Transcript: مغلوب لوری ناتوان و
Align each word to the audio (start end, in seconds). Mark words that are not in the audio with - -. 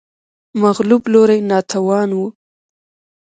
مغلوب 0.61 1.03
لوری 1.13 1.39
ناتوان 1.49 2.09
و 2.19 2.23